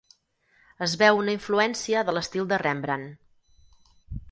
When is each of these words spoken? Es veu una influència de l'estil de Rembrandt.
Es 0.85 0.95
veu 1.01 1.19
una 1.23 1.35
influència 1.37 2.03
de 2.09 2.17
l'estil 2.17 2.49
de 2.55 2.61
Rembrandt. 2.65 3.95